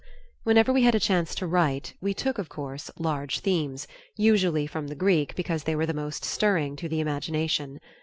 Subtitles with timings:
[0.41, 3.85] Whenever we had a chance to write, we took, of course, large themes,
[4.17, 7.79] usually from the Greek because they were the most stirring to the imagination.